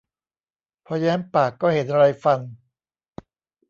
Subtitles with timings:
[0.85, 2.39] พอแย้มปากก็เห็นไรฟัน